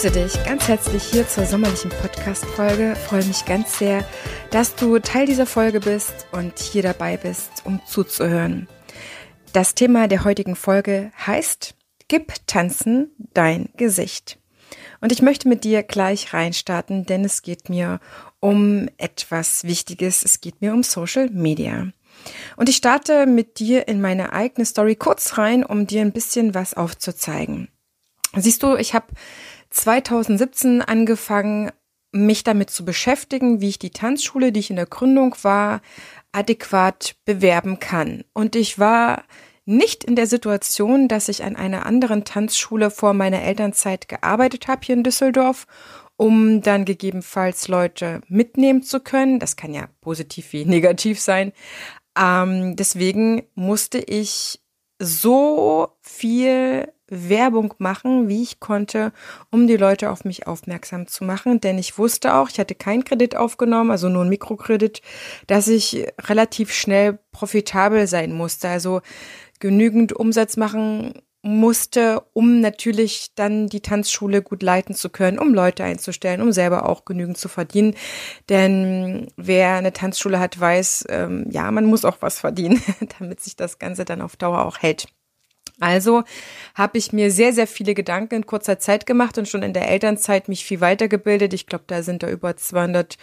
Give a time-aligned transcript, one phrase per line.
[0.00, 2.94] Begrüße dich ganz herzlich hier zur sommerlichen Podcast-Folge.
[2.94, 4.06] Freue mich ganz sehr,
[4.52, 8.68] dass du Teil dieser Folge bist und hier dabei bist, um zuzuhören.
[9.52, 11.74] Das Thema der heutigen Folge heißt
[12.06, 14.38] Gib Tanzen dein Gesicht.
[15.00, 17.98] Und ich möchte mit dir gleich reinstarten, denn es geht mir
[18.38, 20.24] um etwas Wichtiges.
[20.24, 21.88] Es geht mir um Social Media.
[22.56, 26.54] Und ich starte mit dir in meine eigene Story kurz rein, um dir ein bisschen
[26.54, 27.66] was aufzuzeigen.
[28.36, 29.06] Siehst du, ich habe
[29.70, 31.70] 2017 angefangen,
[32.12, 35.82] mich damit zu beschäftigen, wie ich die Tanzschule, die ich in der Gründung war,
[36.32, 38.24] adäquat bewerben kann.
[38.32, 39.24] Und ich war
[39.66, 44.80] nicht in der Situation, dass ich an einer anderen Tanzschule vor meiner Elternzeit gearbeitet habe
[44.82, 45.66] hier in Düsseldorf,
[46.16, 49.38] um dann gegebenenfalls Leute mitnehmen zu können.
[49.38, 51.52] Das kann ja positiv wie negativ sein.
[52.18, 54.60] Ähm, deswegen musste ich
[54.98, 59.12] so viel Werbung machen, wie ich konnte,
[59.50, 61.60] um die Leute auf mich aufmerksam zu machen.
[61.60, 65.00] Denn ich wusste auch, ich hatte keinen Kredit aufgenommen, also nur einen Mikrokredit,
[65.46, 68.68] dass ich relativ schnell profitabel sein musste.
[68.68, 69.00] Also
[69.58, 71.14] genügend Umsatz machen
[71.48, 76.88] musste, um natürlich dann die Tanzschule gut leiten zu können, um Leute einzustellen, um selber
[76.88, 77.94] auch genügend zu verdienen.
[78.48, 82.82] Denn wer eine Tanzschule hat, weiß, ähm, ja, man muss auch was verdienen,
[83.18, 85.08] damit sich das Ganze dann auf Dauer auch hält.
[85.80, 86.24] Also
[86.74, 89.88] habe ich mir sehr, sehr viele Gedanken in kurzer Zeit gemacht und schon in der
[89.88, 91.54] Elternzeit mich viel weitergebildet.
[91.54, 93.16] Ich glaube, da sind da über 200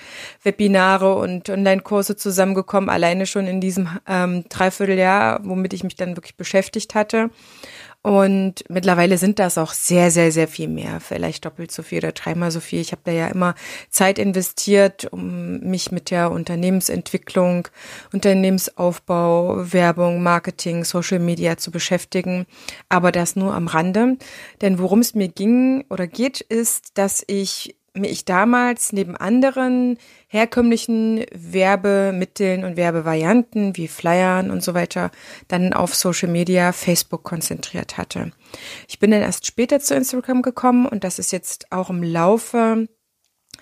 [0.44, 6.38] Webinare und Online-Kurse zusammengekommen, alleine schon in diesem ähm, Dreivierteljahr, womit ich mich dann wirklich
[6.38, 7.30] beschäftigt hatte.
[8.06, 12.12] Und mittlerweile sind das auch sehr, sehr, sehr viel mehr, vielleicht doppelt so viel oder
[12.12, 12.80] dreimal so viel.
[12.80, 13.56] Ich habe da ja immer
[13.90, 17.68] Zeit investiert, um mich mit der Unternehmensentwicklung,
[18.14, 22.46] Unternehmensaufbau, Werbung, Marketing, Social Media zu beschäftigen.
[22.90, 24.18] Aber das nur am Rande.
[24.62, 29.98] Denn worum es mir ging oder geht, ist, dass ich ich damals neben anderen
[30.28, 35.12] herkömmlichen Werbemitteln und Werbevarianten wie Flyern und so weiter
[35.48, 38.32] dann auf Social Media, Facebook konzentriert hatte.
[38.88, 42.88] Ich bin dann erst später zu Instagram gekommen und das ist jetzt auch im Laufe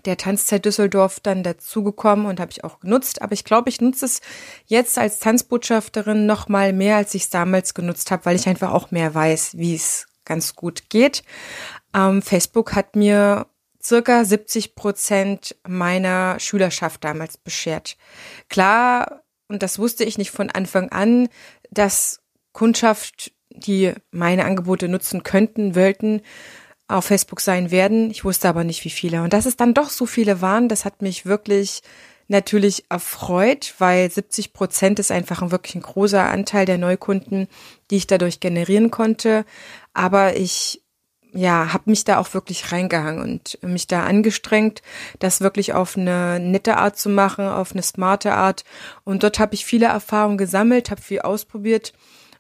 [0.06, 3.22] der Tanzzeit Düsseldorf dann dazugekommen und habe ich auch genutzt.
[3.22, 4.22] Aber ich glaube, ich nutze es
[4.66, 8.72] jetzt als Tanzbotschafterin noch mal mehr, als ich es damals genutzt habe, weil ich einfach
[8.72, 11.24] auch mehr weiß, wie es ganz gut geht.
[11.94, 13.48] Ähm, Facebook hat mir
[13.86, 17.98] circa 70 Prozent meiner Schülerschaft damals beschert.
[18.50, 21.30] Klar, und das wusste ich nicht von Anfang an,
[21.70, 22.22] dass
[22.54, 26.22] Kundschaft, die meine Angebote nutzen könnten, wollten,
[26.88, 28.12] auf Facebook sein werden.
[28.12, 29.24] Ich wusste aber nicht, wie viele.
[29.24, 31.82] Und dass es dann doch so viele waren, das hat mich wirklich
[32.28, 37.48] natürlich erfreut, weil 70 Prozent ist einfach ein wirklich ein großer Anteil der Neukunden,
[37.90, 39.46] die ich dadurch generieren konnte.
[39.94, 40.83] Aber ich
[41.34, 44.82] ja, habe mich da auch wirklich reingehangen und mich da angestrengt,
[45.20, 48.64] das wirklich auf eine nette Art zu machen, auf eine smarte Art.
[49.04, 51.94] Und dort habe ich viele Erfahrungen gesammelt, habe viel ausprobiert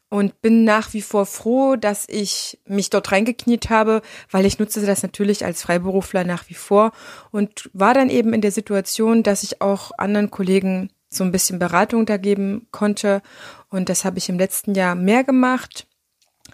[0.10, 4.86] und bin nach wie vor froh, dass ich mich dort reingekniet habe, weil ich nutze
[4.86, 6.92] das natürlich als Freiberufler nach wie vor
[7.32, 11.58] und war dann eben in der Situation, dass ich auch anderen Kollegen so ein bisschen
[11.58, 13.24] Beratung da geben konnte.
[13.70, 15.88] Und das habe ich im letzten Jahr mehr gemacht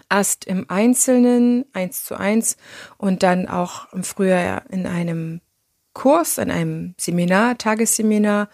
[0.09, 2.57] erst im Einzelnen, eins zu eins,
[2.97, 5.41] und dann auch im Frühjahr in einem
[5.93, 8.49] Kurs, in einem Seminar, Tagesseminar,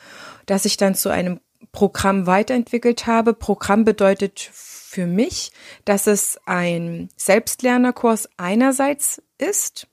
[0.46, 1.40] das ich dann zu einem
[1.72, 3.34] Programm weiterentwickelt habe.
[3.34, 5.52] Programm bedeutet für mich,
[5.84, 9.88] dass es ein Selbstlernerkurs einerseits ist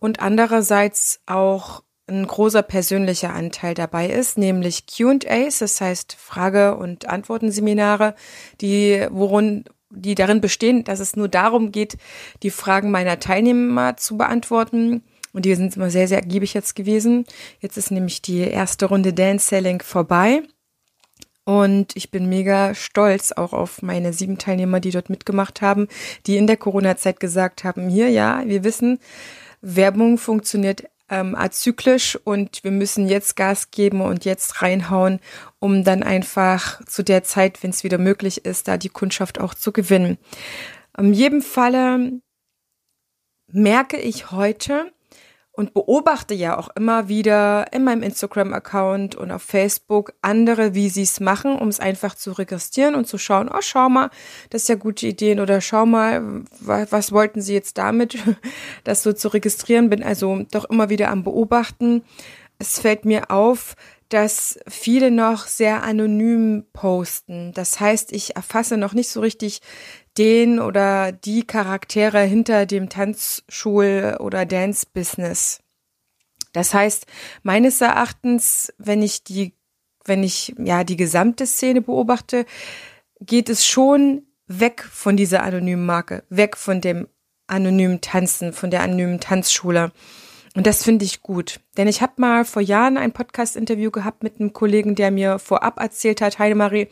[0.00, 7.08] und andererseits auch ein großer persönlicher Anteil dabei ist, nämlich Q&As, das heißt Frage- und
[7.08, 8.16] Antwortenseminare,
[8.60, 11.96] die worin die darin bestehen, dass es nur darum geht,
[12.42, 15.02] die Fragen meiner Teilnehmer zu beantworten.
[15.32, 17.24] Und die sind immer sehr, sehr ergiebig jetzt gewesen.
[17.60, 20.42] Jetzt ist nämlich die erste Runde Dance Selling vorbei.
[21.44, 25.88] Und ich bin mega stolz auch auf meine sieben Teilnehmer, die dort mitgemacht haben,
[26.26, 28.98] die in der Corona-Zeit gesagt haben, hier, ja, wir wissen,
[29.60, 35.20] Werbung funktioniert ähm, azyklisch und wir müssen jetzt Gas geben und jetzt reinhauen,
[35.58, 39.54] um dann einfach zu der Zeit, wenn es wieder möglich ist, da die Kundschaft auch
[39.54, 40.18] zu gewinnen.
[40.96, 42.20] In jedem Falle
[43.52, 44.92] merke ich heute,
[45.60, 51.02] und beobachte ja auch immer wieder in meinem Instagram-Account und auf Facebook andere, wie sie
[51.02, 54.08] es machen, um es einfach zu registrieren und zu schauen, oh, schau mal,
[54.48, 58.16] das ist ja gute Ideen oder schau mal, was, wollten sie jetzt damit,
[58.84, 62.04] das so zu registrieren, bin also doch immer wieder am Beobachten.
[62.58, 63.76] Es fällt mir auf,
[64.08, 67.52] dass viele noch sehr anonym posten.
[67.52, 69.60] Das heißt, ich erfasse noch nicht so richtig
[70.18, 75.60] den oder die Charaktere hinter dem Tanzschul- oder Dance-Business.
[76.52, 77.06] Das heißt,
[77.42, 79.54] meines Erachtens, wenn ich die,
[80.04, 82.44] wenn ich ja die gesamte Szene beobachte,
[83.20, 87.06] geht es schon weg von dieser anonymen Marke, weg von dem
[87.46, 89.92] anonymen Tanzen, von der anonymen Tanzschule.
[90.56, 91.60] Und das finde ich gut.
[91.76, 95.78] Denn ich habe mal vor Jahren ein Podcast-Interview gehabt mit einem Kollegen, der mir vorab
[95.78, 96.88] erzählt hat, Heidemarie,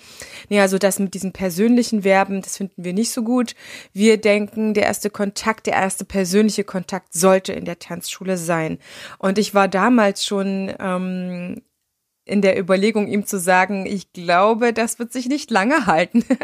[0.49, 3.57] nee, also das mit diesen persönlichen Verben, das finden wir nicht so gut.
[3.93, 8.79] Wir denken, der erste Kontakt, der erste persönliche Kontakt sollte in der Tanzschule sein.
[9.19, 11.63] Und ich war damals schon ähm,
[12.25, 16.25] in der Überlegung, ihm zu sagen, ich glaube, das wird sich nicht lange halten.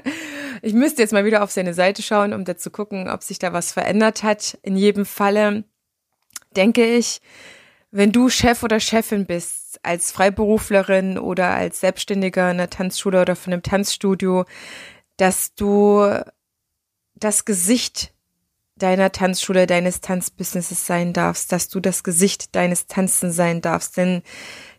[0.62, 3.38] Ich müsste jetzt mal wieder auf seine Seite schauen, um da zu gucken, ob sich
[3.38, 4.56] da was verändert hat.
[4.62, 5.64] In jedem Falle
[6.56, 7.20] denke ich,
[7.90, 13.36] wenn du Chef oder Chefin bist, als Freiberuflerin oder als Selbstständiger in einer Tanzschule oder
[13.36, 14.44] von einem Tanzstudio,
[15.16, 16.20] dass du
[17.14, 18.12] das Gesicht
[18.76, 23.96] deiner Tanzschule, deines Tanzbusinesses sein darfst, dass du das Gesicht deines Tanzen sein darfst.
[23.96, 24.22] Denn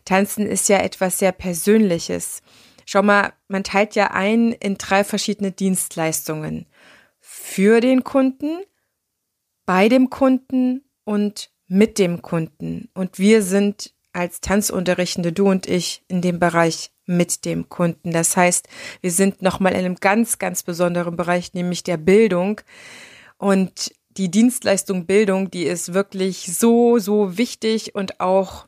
[0.04, 2.42] Tanzen ist ja etwas sehr Persönliches.
[2.84, 6.66] Schau mal, man teilt ja ein in drei verschiedene Dienstleistungen.
[7.18, 8.62] Für den Kunden,
[9.64, 12.88] bei dem Kunden und mit dem Kunden.
[12.94, 18.12] Und wir sind als Tanzunterrichtende, du und ich, in dem Bereich mit dem Kunden.
[18.12, 18.68] Das heißt,
[19.00, 22.60] wir sind nochmal in einem ganz, ganz besonderen Bereich, nämlich der Bildung.
[23.36, 28.66] Und die Dienstleistung Bildung, die ist wirklich so, so wichtig und auch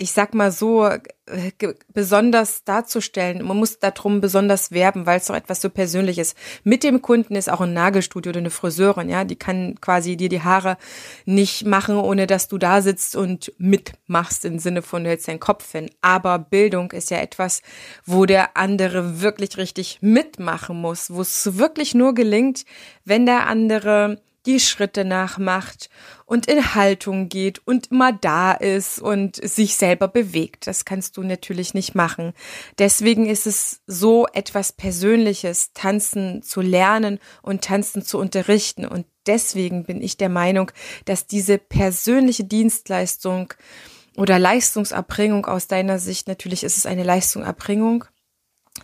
[0.00, 1.52] ich sag mal so, äh,
[1.92, 3.46] besonders darzustellen.
[3.46, 6.34] Man muss darum besonders werben, weil es doch etwas so Persönliches.
[6.64, 10.30] Mit dem Kunden ist auch ein Nagelstudio oder eine Friseurin, ja, die kann quasi dir
[10.30, 10.78] die Haare
[11.26, 15.38] nicht machen, ohne dass du da sitzt und mitmachst im Sinne von du hältst deinen
[15.38, 15.90] Kopf hin.
[16.00, 17.60] Aber Bildung ist ja etwas,
[18.06, 22.64] wo der andere wirklich richtig mitmachen muss, wo es wirklich nur gelingt,
[23.04, 25.90] wenn der andere die Schritte nachmacht
[26.24, 30.66] und in Haltung geht und immer da ist und sich selber bewegt.
[30.66, 32.32] Das kannst du natürlich nicht machen.
[32.78, 38.86] Deswegen ist es so etwas Persönliches, tanzen zu lernen und tanzen zu unterrichten.
[38.86, 40.72] Und deswegen bin ich der Meinung,
[41.04, 43.52] dass diese persönliche Dienstleistung
[44.16, 48.04] oder Leistungserbringung aus deiner Sicht, natürlich ist es eine Leistungserbringung,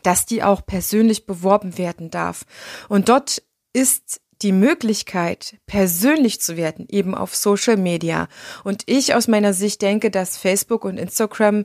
[0.03, 2.44] dass die auch persönlich beworben werden darf.
[2.88, 3.43] Und dort
[3.73, 8.28] ist die Möglichkeit, persönlich zu werden, eben auf Social Media.
[8.64, 11.64] Und ich aus meiner Sicht denke, dass Facebook und Instagram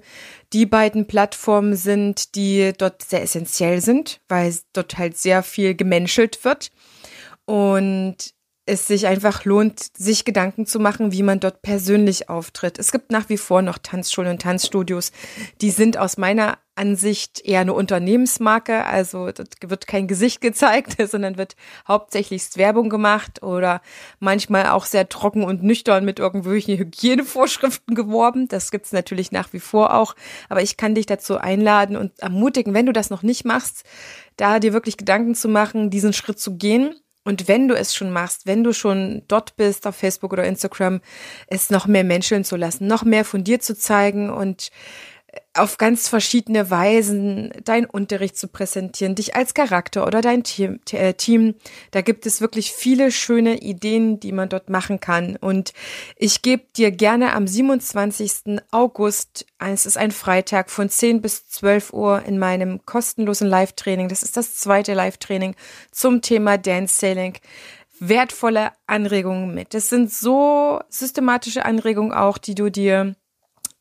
[0.53, 6.43] die beiden Plattformen sind, die dort sehr essentiell sind, weil dort halt sehr viel gemenschelt
[6.43, 6.71] wird.
[7.45, 8.33] Und
[8.65, 12.79] es sich einfach lohnt, sich Gedanken zu machen, wie man dort persönlich auftritt.
[12.79, 15.11] Es gibt nach wie vor noch Tanzschulen und Tanzstudios,
[15.61, 21.37] die sind aus meiner Ansicht eher eine Unternehmensmarke, also dort wird kein Gesicht gezeigt, sondern
[21.37, 21.55] wird
[21.87, 23.81] hauptsächlich Werbung gemacht oder
[24.19, 28.47] manchmal auch sehr trocken und nüchtern mit irgendwelchen Hygienevorschriften geworben.
[28.47, 30.15] Das gibt's natürlich nach wie vor auch,
[30.49, 33.83] aber ich kann dich dazu einladen und ermutigen, wenn du das noch nicht machst,
[34.35, 36.95] da dir wirklich Gedanken zu machen, diesen Schritt zu gehen.
[37.23, 41.01] Und wenn du es schon machst, wenn du schon dort bist auf Facebook oder Instagram,
[41.45, 44.71] es noch mehr Menschen zu lassen, noch mehr von dir zu zeigen und
[45.53, 51.13] auf ganz verschiedene Weisen deinen Unterricht zu präsentieren, dich als Charakter oder dein Team, äh,
[51.13, 51.55] Team.
[51.91, 55.35] Da gibt es wirklich viele schöne Ideen, die man dort machen kann.
[55.35, 55.73] Und
[56.15, 58.61] ich gebe dir gerne am 27.
[58.71, 64.07] August, es ist ein Freitag, von 10 bis 12 Uhr in meinem kostenlosen Live-Training.
[64.07, 65.55] Das ist das zweite Live-Training
[65.91, 67.37] zum Thema Dance Sailing
[67.99, 69.75] wertvolle Anregungen mit.
[69.75, 73.15] Das sind so systematische Anregungen auch, die du dir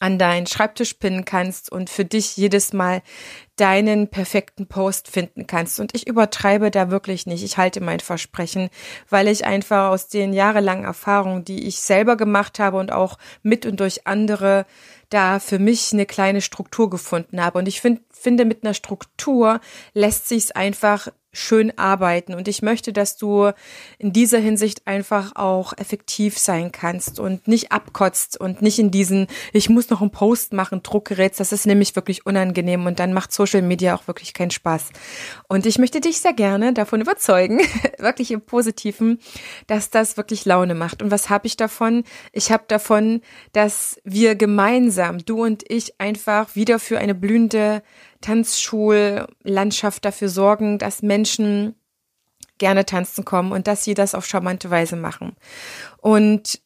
[0.00, 3.02] an deinen Schreibtisch pinnen kannst und für dich jedes Mal
[3.56, 5.78] deinen perfekten Post finden kannst.
[5.78, 7.44] Und ich übertreibe da wirklich nicht.
[7.44, 8.70] Ich halte mein Versprechen,
[9.10, 13.66] weil ich einfach aus den jahrelangen Erfahrungen, die ich selber gemacht habe und auch mit
[13.66, 14.64] und durch andere,
[15.10, 17.58] da für mich eine kleine Struktur gefunden habe.
[17.58, 19.60] Und ich find, finde, mit einer Struktur
[19.92, 22.34] lässt sich es einfach schön arbeiten.
[22.34, 23.52] Und ich möchte, dass du
[23.98, 29.28] in dieser Hinsicht einfach auch effektiv sein kannst und nicht abkotzt und nicht in diesen,
[29.52, 31.38] ich muss noch einen Post machen, Druck gerätst.
[31.38, 34.90] Das ist nämlich wirklich unangenehm und dann macht Social Media auch wirklich keinen Spaß.
[35.48, 37.60] Und ich möchte dich sehr gerne davon überzeugen,
[37.98, 39.20] wirklich im Positiven,
[39.66, 41.02] dass das wirklich Laune macht.
[41.02, 42.04] Und was habe ich davon?
[42.32, 43.20] Ich habe davon,
[43.52, 47.82] dass wir gemeinsam, du und ich, einfach wieder für eine blühende
[48.20, 51.74] Tanzschullandschaft dafür sorgen, dass Menschen
[52.58, 55.34] gerne tanzen kommen und dass sie das auf charmante Weise machen.
[55.98, 56.60] Und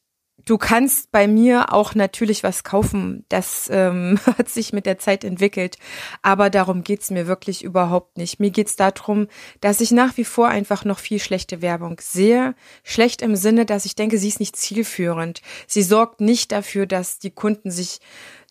[0.45, 3.25] du kannst bei mir auch natürlich was kaufen.
[3.29, 5.77] Das ähm, hat sich mit der Zeit entwickelt.
[6.21, 8.39] Aber darum geht's mir wirklich überhaupt nicht.
[8.39, 9.27] Mir geht's darum,
[9.59, 12.55] dass ich nach wie vor einfach noch viel schlechte Werbung sehe.
[12.83, 15.41] Schlecht im Sinne, dass ich denke, sie ist nicht zielführend.
[15.67, 17.99] Sie sorgt nicht dafür, dass die Kunden sich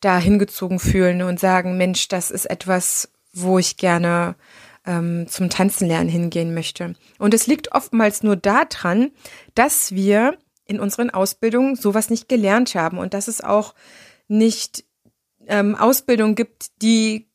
[0.00, 4.36] da hingezogen fühlen und sagen, Mensch, das ist etwas, wo ich gerne
[4.86, 6.94] ähm, zum Tanzen lernen hingehen möchte.
[7.18, 9.10] Und es liegt oftmals nur daran,
[9.54, 13.74] dass wir in unseren Ausbildungen sowas nicht gelernt haben und dass es auch
[14.28, 14.84] nicht
[15.46, 17.28] ähm, Ausbildung gibt, die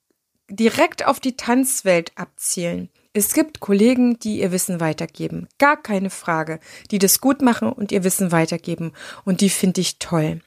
[0.50, 2.90] direkt auf die Tanzwelt abzielen.
[3.14, 6.60] Es gibt Kollegen, die ihr Wissen weitergeben, gar keine Frage,
[6.92, 8.94] die das gut machen und ihr Wissen weitergeben
[9.26, 10.42] und die finde ich toll.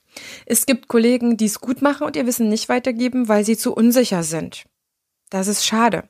[0.47, 3.75] Es gibt Kollegen, die es gut machen und ihr Wissen nicht weitergeben, weil sie zu
[3.75, 4.65] unsicher sind.
[5.31, 6.09] Das ist schade.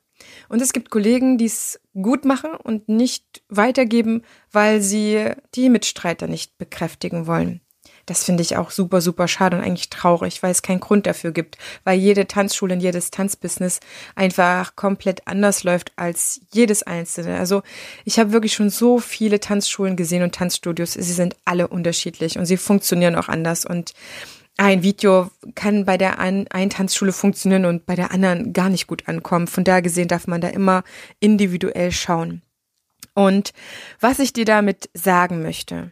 [0.49, 6.27] Und es gibt Kollegen, die es gut machen und nicht weitergeben, weil sie die Mitstreiter
[6.27, 7.61] nicht bekräftigen wollen.
[8.07, 11.31] Das finde ich auch super, super schade und eigentlich traurig, weil es keinen Grund dafür
[11.31, 13.81] gibt, weil jede Tanzschule und jedes Tanzbusiness
[14.17, 17.39] einfach komplett anders läuft als jedes einzelne.
[17.39, 17.63] Also
[18.05, 20.95] ich habe wirklich schon so viele Tanzschulen gesehen und Tanzstudios.
[20.95, 23.93] Sie sind alle unterschiedlich und sie funktionieren auch anders und
[24.57, 29.09] ein Video kann bei der einen Tanzschule funktionieren und bei der anderen gar nicht gut
[29.09, 29.47] ankommen.
[29.47, 30.85] Von daher gesehen darf man da immer
[31.21, 32.43] individuell schauen.
[33.15, 33.53] Und
[34.01, 35.91] was ich dir damit sagen möchte,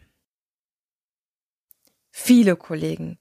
[2.22, 3.18] Viele Kollegen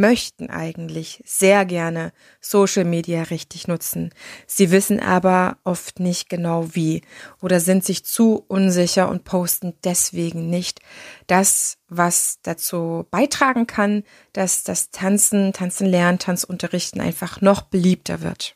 [0.00, 4.10] möchten eigentlich sehr gerne Social Media richtig nutzen.
[4.46, 7.02] Sie wissen aber oft nicht genau wie
[7.40, 10.80] oder sind sich zu unsicher und posten deswegen nicht
[11.26, 18.54] das, was dazu beitragen kann, dass das Tanzen, Tanzen lernen, Tanzunterrichten einfach noch beliebter wird.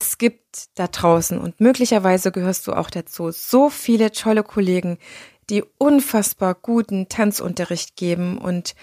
[0.00, 4.98] Es gibt da draußen und möglicherweise gehörst du auch dazu so viele tolle Kollegen,
[5.50, 8.74] die unfassbar guten Tanzunterricht geben und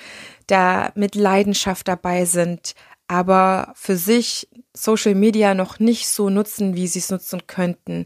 [0.47, 2.73] da mit Leidenschaft dabei sind,
[3.07, 8.05] aber für sich Social Media noch nicht so nutzen, wie sie es nutzen könnten.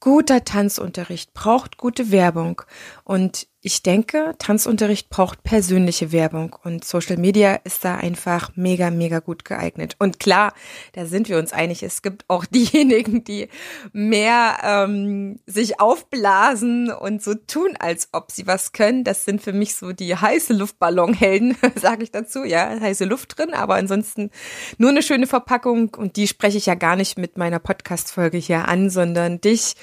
[0.00, 2.60] Guter Tanzunterricht braucht gute Werbung
[3.04, 9.20] und ich denke, Tanzunterricht braucht persönliche Werbung und Social Media ist da einfach mega, mega
[9.20, 9.96] gut geeignet.
[9.98, 10.52] Und klar,
[10.92, 13.48] da sind wir uns einig, es gibt auch diejenigen, die
[13.94, 19.02] mehr ähm, sich aufblasen und so tun, als ob sie was können.
[19.02, 22.44] Das sind für mich so die heiße Luftballonhelden, sage ich dazu.
[22.44, 24.30] Ja, heiße Luft drin, aber ansonsten
[24.76, 28.68] nur eine schöne Verpackung und die spreche ich ja gar nicht mit meiner Podcast-Folge hier
[28.68, 29.74] an, sondern dich,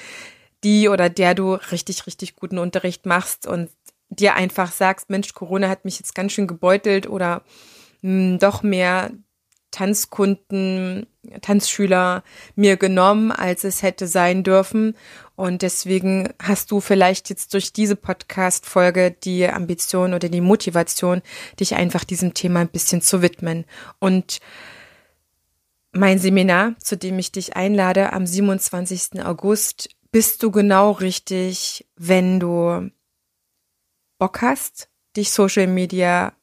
[0.63, 3.69] die oder der du richtig, richtig guten Unterricht machst und
[4.09, 7.43] dir einfach sagst, Mensch, Corona hat mich jetzt ganz schön gebeutelt oder
[8.01, 9.11] mh, hm, doch mehr
[9.71, 11.07] Tanzkunden,
[11.41, 12.23] Tanzschüler
[12.55, 14.95] mir genommen, als es hätte sein dürfen.
[15.37, 21.21] Und deswegen hast du vielleicht jetzt durch diese Podcast-Folge die Ambition oder die Motivation,
[21.59, 23.63] dich einfach diesem Thema ein bisschen zu widmen.
[23.99, 24.39] Und
[25.93, 29.25] mein Seminar, zu dem ich dich einlade, am 27.
[29.25, 32.91] August bist du genau richtig, wenn du
[34.17, 36.33] Bock hast, dich Social Media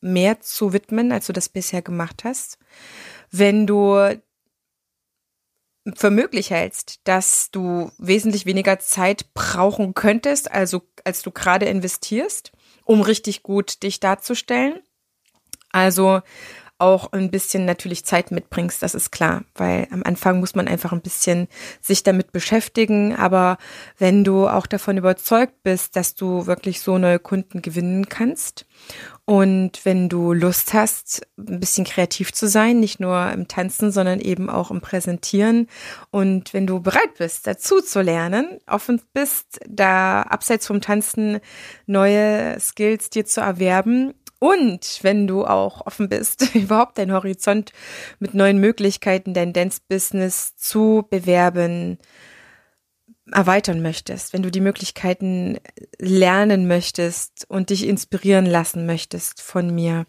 [0.00, 2.58] mehr zu widmen, als du das bisher gemacht hast.
[3.30, 4.20] Wenn du
[5.94, 12.52] für möglich hältst, dass du wesentlich weniger Zeit brauchen könntest, also als du gerade investierst,
[12.84, 14.80] um richtig gut dich darzustellen.
[15.70, 16.20] Also
[16.78, 20.92] auch ein bisschen natürlich Zeit mitbringst, das ist klar, weil am Anfang muss man einfach
[20.92, 21.48] ein bisschen
[21.80, 23.58] sich damit beschäftigen, aber
[23.98, 28.64] wenn du auch davon überzeugt bist, dass du wirklich so neue Kunden gewinnen kannst
[29.24, 34.20] und wenn du Lust hast, ein bisschen kreativ zu sein, nicht nur im Tanzen, sondern
[34.20, 35.66] eben auch im Präsentieren
[36.10, 41.40] und wenn du bereit bist, dazu zu lernen, offen bist, da abseits vom Tanzen
[41.86, 47.72] neue Skills dir zu erwerben, und wenn du auch offen bist, überhaupt deinen Horizont
[48.18, 51.98] mit neuen Möglichkeiten, dein Dance-Business zu bewerben,
[53.32, 55.58] erweitern möchtest, wenn du die Möglichkeiten
[55.98, 60.06] lernen möchtest und dich inspirieren lassen möchtest von mir,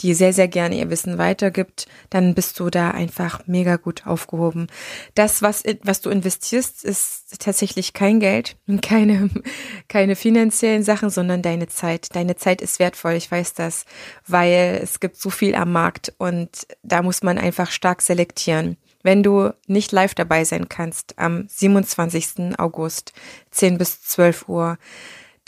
[0.00, 4.68] die sehr, sehr gerne ihr Wissen weitergibt, dann bist du da einfach mega gut aufgehoben.
[5.14, 9.30] Das, was, was du investierst, ist tatsächlich kein Geld, keine,
[9.88, 12.14] keine finanziellen Sachen, sondern deine Zeit.
[12.14, 13.84] Deine Zeit ist wertvoll, ich weiß das,
[14.26, 18.76] weil es gibt so viel am Markt und da muss man einfach stark selektieren.
[19.02, 22.58] Wenn du nicht live dabei sein kannst am 27.
[22.58, 23.12] August,
[23.50, 24.78] 10 bis 12 Uhr,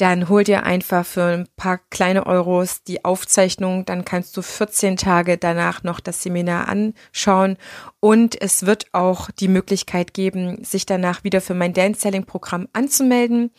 [0.01, 4.97] dann hol dir einfach für ein paar kleine Euros die Aufzeichnung, dann kannst du 14
[4.97, 7.59] Tage danach noch das Seminar anschauen
[8.01, 12.67] und es wird auch die Möglichkeit geben, sich danach wieder für mein Dance Selling Programm
[12.73, 13.51] anzumelden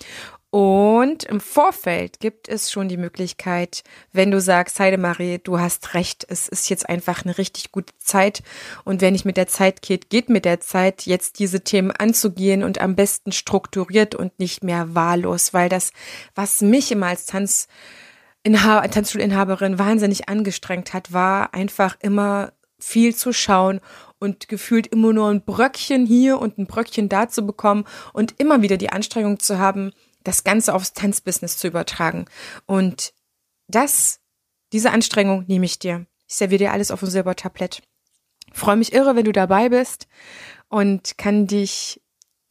[0.51, 6.25] und im Vorfeld gibt es schon die Möglichkeit, wenn du sagst, Heidemarie, du hast recht,
[6.27, 8.43] es ist jetzt einfach eine richtig gute Zeit.
[8.83, 12.65] Und wenn nicht mit der Zeit geht, geht mit der Zeit, jetzt diese Themen anzugehen
[12.65, 15.93] und am besten strukturiert und nicht mehr wahllos, weil das,
[16.35, 17.69] was mich immer als Tanz
[18.43, 23.79] Tanzschulinhaberin wahnsinnig angestrengt hat, war einfach immer viel zu schauen
[24.19, 28.61] und gefühlt immer nur ein Bröckchen hier und ein Bröckchen da zu bekommen und immer
[28.61, 29.93] wieder die Anstrengung zu haben,
[30.23, 32.25] das Ganze aufs Tanzbusiness zu übertragen.
[32.65, 33.13] Und
[33.67, 34.19] das,
[34.73, 36.05] diese Anstrengung nehme ich dir.
[36.27, 37.81] Ich serviere dir alles auf ein Silbertablett.
[38.53, 40.07] Freue mich irre, wenn du dabei bist
[40.69, 42.01] und kann dich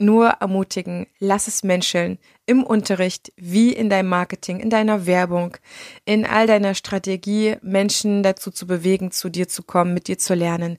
[0.00, 5.58] nur ermutigen, lass es menscheln im Unterricht, wie in deinem Marketing, in deiner Werbung,
[6.06, 10.34] in all deiner Strategie, Menschen dazu zu bewegen, zu dir zu kommen, mit dir zu
[10.34, 10.78] lernen.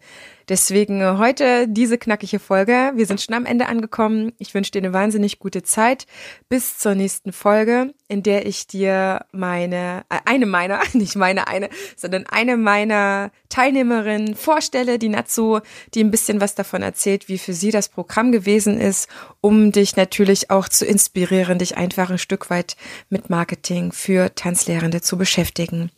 [0.50, 2.92] Deswegen heute diese knackige Folge.
[2.96, 4.34] Wir sind schon am Ende angekommen.
[4.38, 6.06] Ich wünsche dir eine wahnsinnig gute Zeit.
[6.50, 11.70] Bis zur nächsten Folge, in der ich dir meine, äh, eine meiner, nicht meine eine,
[11.96, 15.60] sondern eine meiner Teilnehmerinnen vorstelle, die Natsu,
[15.94, 19.10] die ein bisschen was davon erzählt, wie für sie das Programm gewesen ist,
[19.42, 22.76] um dich natürlich auch zu inspirieren, dich einfach ein Stück weit
[23.10, 25.92] mit Marketing für Tanzlehrende zu beschäftigen.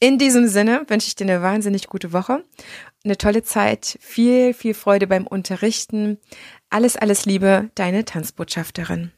[0.00, 2.44] In diesem Sinne wünsche ich dir eine wahnsinnig gute Woche
[3.06, 6.18] eine tolle Zeit, viel, viel Freude beim Unterrichten.
[6.68, 9.12] Alles, alles Liebe, deine Tanzbotschafterin.